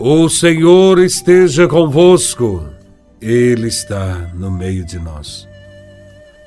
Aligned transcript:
O 0.00 0.28
Senhor 0.28 1.00
esteja 1.00 1.66
convosco, 1.66 2.64
Ele 3.20 3.66
está 3.66 4.30
no 4.32 4.48
meio 4.48 4.84
de 4.84 4.96
nós. 4.96 5.48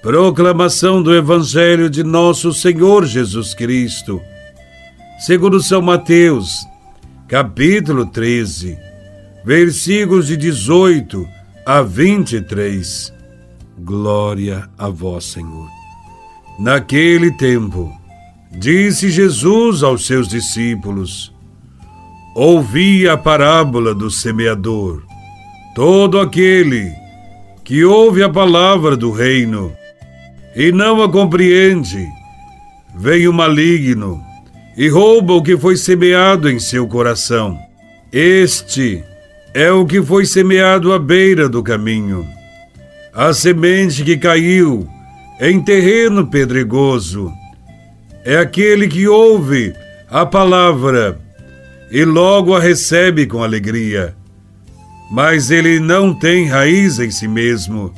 Proclamação 0.01 1.03
do 1.03 1.13
Evangelho 1.13 1.89
de 1.89 2.01
Nosso 2.01 2.53
Senhor 2.53 3.05
Jesus 3.05 3.53
Cristo, 3.53 4.21
segundo 5.19 5.59
São 5.59 5.81
Mateus, 5.81 6.65
capítulo 7.27 8.05
13, 8.05 8.77
versículos 9.43 10.27
de 10.27 10.37
18 10.37 11.27
a 11.65 11.81
23. 11.81 13.13
Glória 13.79 14.69
a 14.77 14.87
Vós, 14.87 15.25
Senhor. 15.25 15.67
Naquele 16.57 17.35
tempo, 17.35 17.91
disse 18.49 19.09
Jesus 19.09 19.83
aos 19.83 20.07
seus 20.07 20.29
discípulos: 20.29 21.33
Ouvi 22.33 23.09
a 23.09 23.17
parábola 23.17 23.93
do 23.93 24.09
semeador. 24.09 25.03
Todo 25.75 26.19
aquele 26.19 26.93
que 27.63 27.83
ouve 27.83 28.23
a 28.23 28.29
palavra 28.29 28.95
do 28.95 29.11
reino 29.11 29.73
e 30.55 30.71
não 30.71 31.01
a 31.01 31.09
compreende, 31.09 32.07
vem 32.95 33.27
o 33.27 33.33
maligno 33.33 34.21
e 34.77 34.87
rouba 34.87 35.33
o 35.33 35.43
que 35.43 35.57
foi 35.57 35.75
semeado 35.75 36.49
em 36.49 36.57
seu 36.57 36.87
coração. 36.87 37.57
Este 38.11 39.03
é 39.53 39.69
o 39.69 39.85
que 39.85 40.01
foi 40.01 40.25
semeado 40.25 40.93
à 40.93 40.99
beira 40.99 41.49
do 41.49 41.61
caminho. 41.61 42.25
A 43.13 43.33
semente 43.33 44.05
que 44.05 44.15
caiu 44.15 44.87
em 45.41 45.61
terreno 45.61 46.27
pedregoso 46.27 47.29
é 48.23 48.37
aquele 48.37 48.87
que 48.87 49.05
ouve 49.05 49.73
a 50.09 50.25
palavra 50.25 51.19
e 51.91 52.05
logo 52.05 52.55
a 52.55 52.59
recebe 52.59 53.27
com 53.27 53.43
alegria. 53.43 54.15
Mas 55.11 55.51
ele 55.51 55.77
não 55.77 56.13
tem 56.13 56.47
raiz 56.47 56.99
em 56.99 57.11
si 57.11 57.27
mesmo. 57.27 57.93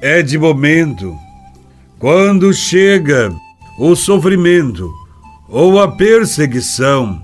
É 0.00 0.22
de 0.22 0.38
momento. 0.38 1.14
Quando 1.98 2.52
chega 2.52 3.30
o 3.78 3.94
sofrimento 3.94 4.90
ou 5.48 5.78
a 5.78 5.88
perseguição 5.88 7.20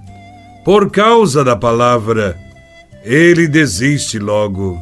por 0.64 0.90
causa 0.90 1.42
da 1.42 1.56
palavra, 1.56 2.38
ele 3.02 3.48
desiste 3.48 4.18
logo. 4.18 4.80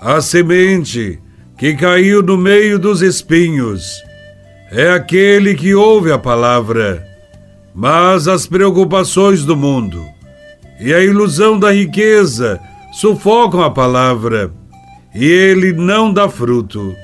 A 0.00 0.20
semente 0.20 1.20
que 1.56 1.74
caiu 1.74 2.20
no 2.20 2.36
meio 2.36 2.80
dos 2.80 3.00
espinhos 3.00 4.02
é 4.72 4.90
aquele 4.90 5.54
que 5.54 5.72
ouve 5.72 6.10
a 6.10 6.18
palavra 6.18 7.13
mas 7.74 8.28
as 8.28 8.46
preocupações 8.46 9.44
do 9.44 9.56
mundo 9.56 10.04
e 10.80 10.92
a 10.92 11.00
ilusão 11.00 11.58
da 11.58 11.72
riqueza 11.72 12.60
sufocam 12.92 13.62
a 13.62 13.70
palavra 13.70 14.52
e 15.14 15.24
ele 15.24 15.72
não 15.72 16.12
dá 16.12 16.28
fruto. 16.28 16.94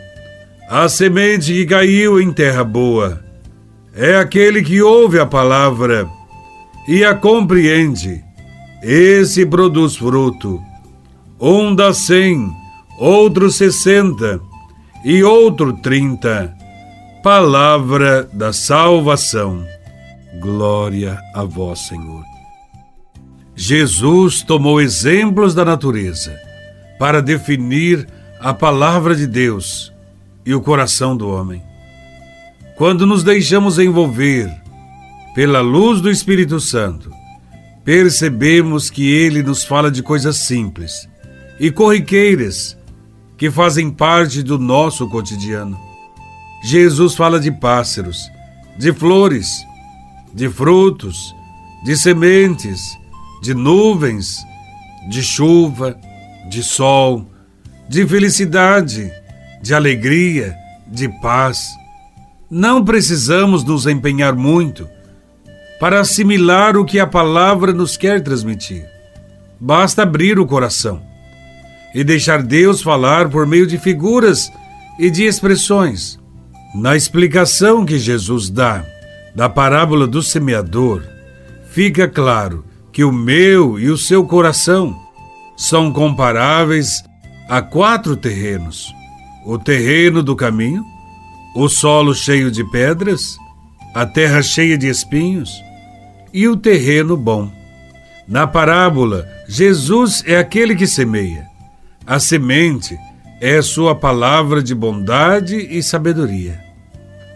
A 0.69 0.89
semente 0.89 1.53
que 1.53 1.67
caiu 1.67 2.21
em 2.21 2.33
terra 2.33 2.63
boa 2.63 3.25
é 3.95 4.17
aquele 4.17 4.63
que 4.63 4.81
ouve 4.81 5.19
a 5.19 5.27
palavra 5.27 6.09
e 6.87 7.05
a 7.05 7.15
compreende. 7.15 8.23
Esse 8.83 9.45
produz 9.45 9.97
fruto. 9.97 10.61
Um 11.41 11.75
dá 11.75 11.93
cem, 11.93 12.51
outro 12.99 13.51
sessenta 13.51 14.41
e 15.05 15.23
outro 15.23 15.73
trinta. 15.73 16.55
Palavra 17.23 18.29
da 18.33 18.53
salvação. 18.53 19.65
Glória 20.39 21.19
a 21.35 21.43
vós, 21.43 21.81
Senhor. 21.81 22.25
Jesus 23.57 24.43
tomou 24.43 24.81
exemplos 24.81 25.55
da 25.55 25.65
natureza 25.65 26.39
para 26.99 27.21
definir 27.21 28.07
a 28.41 28.55
palavra 28.55 29.15
de 29.15 29.27
Deus 29.27 29.93
e 30.47 30.55
o 30.55 30.61
coração 30.61 31.17
do 31.17 31.29
homem. 31.29 31.63
Quando 32.77 33.07
nos 33.07 33.23
deixamos 33.23 33.79
envolver 33.79 34.51
pela 35.35 35.61
luz 35.61 36.01
do 36.01 36.11
Espírito 36.11 36.61
Santo, 36.61 37.11
percebemos 37.85 38.89
que 38.89 39.11
ele 39.11 39.43
nos 39.43 39.65
fala 39.65 39.91
de 39.91 40.03
coisas 40.03 40.37
simples 40.37 41.09
e 41.59 41.71
corriqueiras 41.71 42.79
que 43.37 43.51
fazem 43.51 43.91
parte 43.91 44.43
do 44.43 44.59
nosso 44.59 45.09
cotidiano. 45.09 45.79
Jesus 46.63 47.15
fala 47.15 47.41
de 47.41 47.51
pássaros, 47.51 48.31
de 48.79 48.93
flores, 48.93 49.65
de 50.35 50.49
frutos, 50.49 51.35
de 51.85 51.97
sementes, 51.97 52.99
de 53.43 53.55
nuvens, 53.55 54.39
de 55.09 55.23
chuva, 55.23 55.97
de 56.49 56.63
sol, 56.63 57.27
de 57.89 58.07
felicidade, 58.07 59.11
de 59.63 59.75
alegria, 59.75 60.55
de 60.87 61.09
paz. 61.21 61.69
Não 62.51 62.85
precisamos 62.85 63.65
nos 63.65 63.87
empenhar 63.87 64.35
muito 64.35 64.89
para 65.79 66.01
assimilar 66.01 66.77
o 66.77 66.85
que 66.85 67.01
a 67.01 67.07
palavra 67.07 67.73
nos 67.73 67.97
quer 67.97 68.23
transmitir. 68.23 68.85
Basta 69.59 70.03
abrir 70.03 70.39
o 70.39 70.47
coração 70.47 71.03
e 71.95 72.05
deixar 72.05 72.43
Deus 72.43 72.83
falar 72.83 73.29
por 73.29 73.47
meio 73.47 73.67
de 73.67 73.79
figuras 73.79 74.53
e 74.99 75.11
de 75.11 75.25
expressões. 75.25 76.19
Na 76.75 76.95
explicação 76.95 77.85
que 77.85 77.99
Jesus 77.99 78.49
dá, 78.51 78.85
da 79.35 79.49
parábola 79.49 80.07
do 80.07 80.23
semeador, 80.23 81.03
fica 81.71 82.09
claro 82.09 82.65
que 82.93 83.05
o 83.05 83.13
meu 83.13 83.79
e 83.79 83.89
o 83.89 83.97
seu 83.97 84.25
coração 84.25 84.99
são 85.57 85.93
comparáveis 85.93 87.03
a 87.49 87.61
quatro 87.61 88.17
terrenos: 88.17 88.93
o 89.47 89.59
terreno 89.59 90.23
do 90.23 90.35
caminho, 90.35 90.85
o 91.55 91.69
solo 91.69 92.15
cheio 92.15 92.51
de 92.51 92.65
pedras, 92.71 93.37
a 93.95 94.07
terra 94.07 94.43
cheia 94.43 94.79
de 94.79 94.89
espinhos 94.89 95.51
e 96.33 96.49
o 96.49 96.57
terreno 96.57 97.17
bom. 97.17 97.51
Na 98.27 98.47
parábola, 98.47 99.29
Jesus 99.49 100.23
é 100.27 100.37
aquele 100.37 100.77
que 100.77 100.87
semeia. 100.87 101.49
A 102.07 102.21
semente 102.21 102.97
é 103.41 103.61
sua 103.61 103.95
palavra 103.95 104.63
de 104.63 104.75
bondade 104.75 105.57
e 105.57 105.83
sabedoria. 105.83 106.70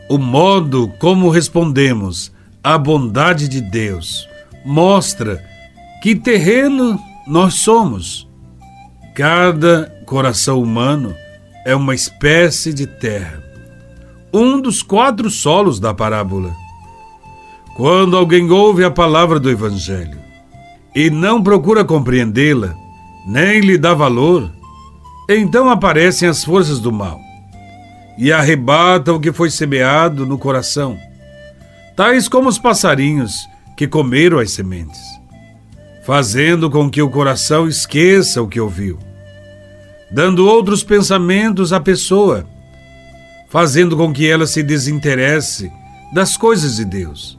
O 0.09 0.19
modo 0.19 0.93
como 0.99 1.31
respondemos 1.31 2.31
à 2.63 2.77
bondade 2.77 3.49
de 3.49 3.63
Deus 3.63 4.29
mostra 4.65 5.43
que 6.03 6.15
terreno 6.15 7.01
nós 7.27 7.55
somos. 7.55 8.29
Cada 9.15 9.91
coração 10.05 10.61
humano 10.61 11.15
é 11.65 11.75
uma 11.75 11.95
espécie 11.95 12.75
de 12.75 12.87
terra, 12.87 13.43
um 14.33 14.61
dos 14.61 14.83
quatro 14.83 15.31
solos 15.31 15.81
da 15.81 15.95
parábola. 15.95 16.55
Quando 17.75 18.17
alguém 18.17 18.51
ouve 18.51 18.85
a 18.85 18.91
palavra 18.91 19.41
do 19.41 19.51
Evangelho 19.51 20.19
e 20.95 21.09
não 21.09 21.43
procura 21.43 21.83
compreendê-la, 21.83 22.75
nem 23.27 23.61
lhe 23.61 23.79
dá 23.79 23.95
valor, 23.95 24.53
então 25.29 25.71
aparecem 25.71 26.29
as 26.29 26.45
forças 26.45 26.79
do 26.79 26.93
mal 26.93 27.24
e 28.17 28.33
arrebata 28.33 29.13
o 29.13 29.21
que 29.21 29.33
foi 29.33 29.51
semeado 29.51 30.25
no 30.25 30.39
coração, 30.39 30.99
tais 31.97 32.29
como 32.29 32.49
os 32.49 32.59
passarinhos 32.59 33.35
que 33.77 33.89
comeram 33.89 34.39
as 34.39 34.53
sementes, 34.53 35.01
fazendo 36.05 36.71
com 36.71 36.89
que 36.89 37.03
o 37.03 37.11
coração 37.11 37.69
esqueça 37.69 38.41
o 38.41 38.49
que 38.49 38.61
ouviu, 38.61 38.99
dando 40.11 40.47
outros 40.47 40.85
pensamentos 40.85 41.73
à 41.73 41.81
pessoa, 41.81 42.47
fazendo 43.51 43.97
com 43.97 44.13
que 44.13 44.29
ela 44.29 44.47
se 44.47 44.63
desinteresse 44.63 45.71
das 46.13 46.37
coisas 46.37 46.77
de 46.77 46.85
Deus. 46.85 47.39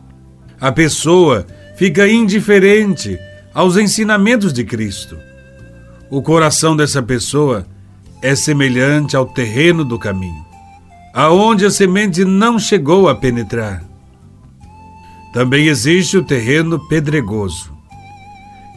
A 0.60 0.72
pessoa 0.72 1.46
fica 1.76 2.08
indiferente 2.08 3.18
aos 3.54 3.78
ensinamentos 3.78 4.52
de 4.52 4.64
Cristo. 4.64 5.18
O 6.10 6.22
coração 6.22 6.76
dessa 6.76 7.02
pessoa 7.02 7.66
é 8.22 8.36
semelhante 8.36 9.16
ao 9.16 9.26
terreno 9.26 9.84
do 9.84 10.00
caminho 10.00 10.45
aonde 11.16 11.66
a 11.66 11.72
semente 11.72 12.26
não 12.26 12.60
chegou 12.60 13.08
a 13.08 13.16
penetrar. 13.16 13.82
Também 15.32 15.68
existe 15.68 16.18
o 16.18 16.24
terreno 16.24 16.78
pedregoso. 16.90 17.74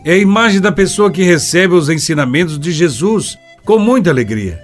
É 0.04 0.12
a 0.12 0.18
imagem 0.18 0.60
da 0.60 0.70
pessoa 0.70 1.10
que 1.10 1.24
recebe 1.24 1.74
os 1.74 1.88
ensinamentos 1.88 2.56
de 2.56 2.70
Jesus 2.70 3.36
com 3.64 3.76
muita 3.76 4.10
alegria. 4.10 4.60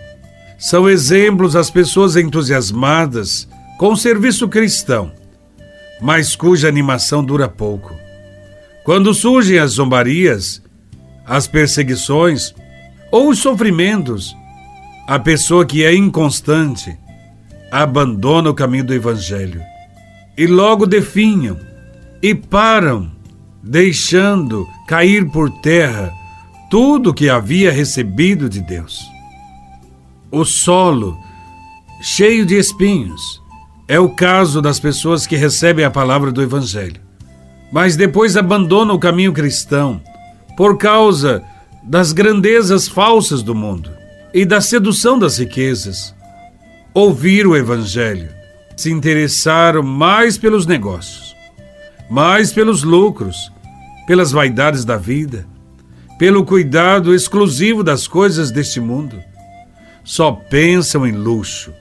São 0.56 0.88
exemplos 0.88 1.56
as 1.56 1.68
pessoas 1.68 2.14
entusiasmadas 2.14 3.48
com 3.76 3.92
o 3.92 3.96
serviço 3.96 4.48
cristão, 4.48 5.10
mas 6.00 6.36
cuja 6.36 6.68
animação 6.68 7.24
dura 7.24 7.48
pouco. 7.48 7.92
Quando 8.84 9.12
surgem 9.12 9.58
as 9.58 9.72
zombarias, 9.72 10.62
as 11.26 11.48
perseguições 11.48 12.54
ou 13.10 13.30
os 13.30 13.40
sofrimentos, 13.40 14.32
a 15.08 15.18
pessoa 15.18 15.66
que 15.66 15.84
é 15.84 15.92
inconstante, 15.92 16.96
abandonam 17.82 18.52
o 18.52 18.54
caminho 18.54 18.84
do 18.84 18.94
Evangelho 18.94 19.60
e 20.38 20.46
logo 20.46 20.86
definham 20.86 21.58
e 22.22 22.32
param, 22.32 23.10
deixando 23.60 24.64
cair 24.86 25.28
por 25.32 25.50
terra 25.60 26.12
tudo 26.70 27.12
que 27.12 27.28
havia 27.28 27.72
recebido 27.72 28.48
de 28.48 28.60
Deus. 28.60 29.00
O 30.30 30.44
solo, 30.44 31.18
cheio 32.00 32.46
de 32.46 32.54
espinhos, 32.54 33.42
é 33.88 33.98
o 33.98 34.08
caso 34.08 34.62
das 34.62 34.78
pessoas 34.78 35.26
que 35.26 35.34
recebem 35.34 35.84
a 35.84 35.90
palavra 35.90 36.30
do 36.30 36.40
Evangelho, 36.40 37.00
mas 37.72 37.96
depois 37.96 38.36
abandonam 38.36 38.94
o 38.94 39.00
caminho 39.00 39.32
cristão 39.32 40.00
por 40.56 40.78
causa 40.78 41.42
das 41.82 42.12
grandezas 42.12 42.86
falsas 42.86 43.42
do 43.42 43.52
mundo 43.52 43.90
e 44.32 44.44
da 44.44 44.60
sedução 44.60 45.18
das 45.18 45.38
riquezas. 45.38 46.14
Ouviram 46.96 47.50
o 47.50 47.56
Evangelho, 47.56 48.28
se 48.76 48.88
interessaram 48.88 49.82
mais 49.82 50.38
pelos 50.38 50.64
negócios, 50.64 51.34
mais 52.08 52.52
pelos 52.52 52.84
lucros, 52.84 53.50
pelas 54.06 54.30
vaidades 54.30 54.84
da 54.84 54.96
vida, 54.96 55.44
pelo 56.20 56.44
cuidado 56.44 57.12
exclusivo 57.12 57.82
das 57.82 58.06
coisas 58.06 58.52
deste 58.52 58.78
mundo. 58.78 59.20
Só 60.04 60.30
pensam 60.30 61.04
em 61.04 61.10
luxo, 61.10 61.72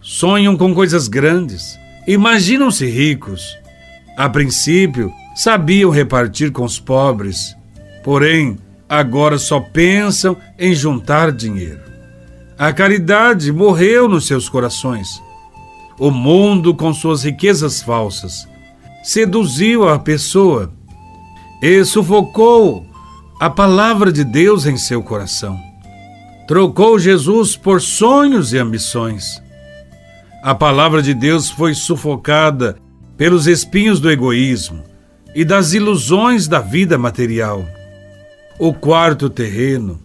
sonham 0.00 0.56
com 0.56 0.72
coisas 0.72 1.08
grandes, 1.08 1.76
imaginam-se 2.06 2.86
ricos. 2.86 3.58
A 4.16 4.28
princípio, 4.28 5.12
sabiam 5.34 5.90
repartir 5.90 6.52
com 6.52 6.62
os 6.62 6.78
pobres, 6.78 7.56
porém, 8.04 8.56
agora 8.88 9.38
só 9.38 9.58
pensam 9.58 10.36
em 10.56 10.72
juntar 10.72 11.32
dinheiro. 11.32 11.91
A 12.58 12.72
caridade 12.72 13.50
morreu 13.50 14.08
nos 14.08 14.26
seus 14.26 14.48
corações. 14.48 15.22
O 15.98 16.10
mundo, 16.10 16.74
com 16.74 16.92
suas 16.92 17.24
riquezas 17.24 17.82
falsas, 17.82 18.46
seduziu 19.02 19.88
a 19.88 19.98
pessoa 19.98 20.72
e 21.62 21.84
sufocou 21.84 22.86
a 23.40 23.50
palavra 23.50 24.12
de 24.12 24.24
Deus 24.24 24.66
em 24.66 24.76
seu 24.76 25.02
coração. 25.02 25.58
Trocou 26.46 26.98
Jesus 26.98 27.56
por 27.56 27.80
sonhos 27.80 28.52
e 28.52 28.58
ambições. 28.58 29.42
A 30.42 30.54
palavra 30.54 31.02
de 31.02 31.14
Deus 31.14 31.50
foi 31.50 31.74
sufocada 31.74 32.76
pelos 33.16 33.46
espinhos 33.46 34.00
do 34.00 34.10
egoísmo 34.10 34.82
e 35.34 35.44
das 35.44 35.72
ilusões 35.72 36.46
da 36.46 36.60
vida 36.60 36.98
material. 36.98 37.64
O 38.58 38.74
quarto 38.74 39.30
terreno 39.30 40.00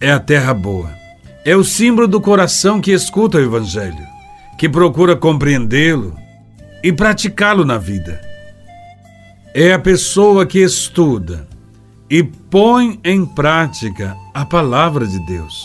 é 0.00 0.10
a 0.10 0.18
terra 0.18 0.54
boa. 0.54 1.01
É 1.44 1.56
o 1.56 1.64
símbolo 1.64 2.06
do 2.06 2.20
coração 2.20 2.80
que 2.80 2.92
escuta 2.92 3.38
o 3.38 3.40
Evangelho, 3.40 4.06
que 4.56 4.68
procura 4.68 5.16
compreendê-lo 5.16 6.16
e 6.82 6.92
praticá-lo 6.92 7.64
na 7.64 7.78
vida. 7.78 8.20
É 9.54 9.72
a 9.72 9.78
pessoa 9.78 10.46
que 10.46 10.60
estuda, 10.60 11.46
e 12.12 12.22
põe 12.22 13.00
em 13.02 13.24
prática 13.24 14.14
a 14.34 14.44
palavra 14.44 15.06
de 15.06 15.18
Deus. 15.24 15.64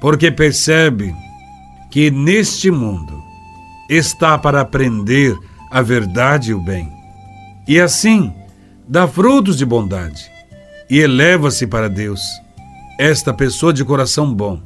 Porque 0.00 0.30
percebe 0.30 1.14
que 1.90 2.10
neste 2.10 2.70
mundo 2.70 3.22
está 3.90 4.38
para 4.38 4.62
aprender 4.62 5.36
a 5.70 5.82
verdade 5.82 6.50
e 6.50 6.54
o 6.54 6.60
bem. 6.60 6.90
E 7.68 7.78
assim 7.78 8.32
dá 8.88 9.06
frutos 9.06 9.58
de 9.58 9.66
bondade 9.66 10.30
e 10.88 10.98
eleva-se 10.98 11.66
para 11.66 11.90
Deus. 11.90 12.22
Esta 13.04 13.34
pessoa 13.34 13.72
de 13.72 13.84
coração 13.84 14.32
bom 14.32 14.62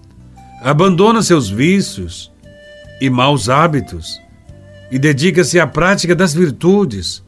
abandona 0.60 1.22
seus 1.22 1.48
vícios 1.48 2.30
e 3.00 3.08
maus 3.08 3.48
hábitos 3.48 4.20
e 4.90 4.98
dedica-se 4.98 5.58
à 5.58 5.66
prática 5.66 6.14
das 6.14 6.34
virtudes, 6.34 7.24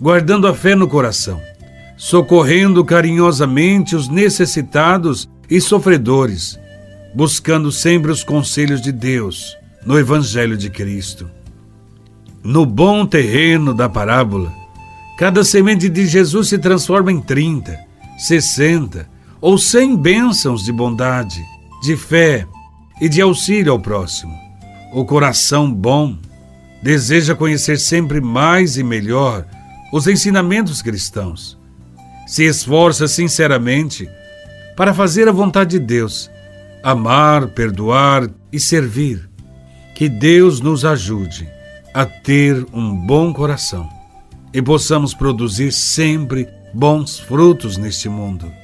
guardando 0.00 0.46
a 0.46 0.54
fé 0.54 0.76
no 0.76 0.86
coração 0.86 1.40
socorrendo 1.96 2.84
carinhosamente 2.84 3.96
os 3.96 4.08
necessitados 4.08 5.28
e 5.50 5.60
sofredores, 5.60 6.56
buscando 7.12 7.72
sempre 7.72 8.12
os 8.12 8.22
conselhos 8.22 8.80
de 8.80 8.92
Deus 8.92 9.56
no 9.84 9.98
Evangelho 9.98 10.56
de 10.56 10.70
Cristo. 10.70 11.28
No 12.44 12.64
bom 12.64 13.04
terreno 13.04 13.74
da 13.74 13.88
parábola, 13.88 14.54
cada 15.18 15.42
semente 15.42 15.88
de 15.88 16.06
Jesus 16.06 16.46
se 16.46 16.58
transforma 16.58 17.10
em 17.10 17.20
30, 17.20 17.76
60 18.18 19.13
ou 19.44 19.58
100 19.58 19.98
bênçãos 19.98 20.64
de 20.64 20.72
bondade, 20.72 21.44
de 21.82 21.98
fé 21.98 22.48
e 22.98 23.10
de 23.10 23.20
auxílio 23.20 23.72
ao 23.72 23.78
próximo. 23.78 24.34
O 24.90 25.04
coração 25.04 25.70
bom 25.70 26.16
deseja 26.82 27.34
conhecer 27.34 27.78
sempre 27.78 28.22
mais 28.22 28.78
e 28.78 28.82
melhor 28.82 29.44
os 29.92 30.06
ensinamentos 30.06 30.80
cristãos 30.80 31.58
se 32.26 32.44
esforça 32.44 33.06
sinceramente 33.06 34.08
para 34.78 34.94
fazer 34.94 35.28
a 35.28 35.32
vontade 35.32 35.78
de 35.78 35.84
Deus, 35.84 36.30
amar, 36.82 37.48
perdoar 37.48 38.26
e 38.50 38.58
servir. 38.58 39.28
Que 39.94 40.08
Deus 40.08 40.58
nos 40.62 40.86
ajude 40.86 41.46
a 41.92 42.06
ter 42.06 42.66
um 42.72 42.96
bom 42.96 43.30
coração 43.30 43.86
e 44.54 44.62
possamos 44.62 45.12
produzir 45.12 45.70
sempre 45.70 46.48
bons 46.72 47.18
frutos 47.18 47.76
neste 47.76 48.08
mundo. 48.08 48.63